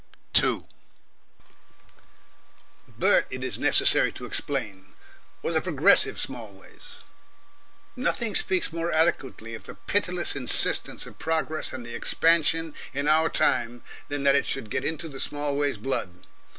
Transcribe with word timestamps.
2 0.33 0.65
Bert, 2.97 3.27
it 3.29 3.43
is 3.43 3.59
necessary 3.59 4.11
to 4.11 4.25
explain, 4.25 4.95
was 5.43 5.55
a 5.55 5.61
progressive 5.61 6.19
Smallways. 6.19 7.01
Nothing 7.95 8.33
speaks 8.33 8.73
more 8.73 8.91
eloquently 8.91 9.53
of 9.53 9.65
the 9.65 9.75
pitiless 9.75 10.35
insistence 10.35 11.05
of 11.05 11.19
progress 11.19 11.71
and 11.71 11.85
expansion 11.85 12.73
in 12.95 13.07
our 13.07 13.29
time 13.29 13.83
than 14.07 14.23
that 14.23 14.33
it 14.33 14.47
should 14.47 14.71
get 14.71 14.83
into 14.83 15.07
the 15.07 15.19
Smallways 15.19 15.77
blood. 15.77 16.09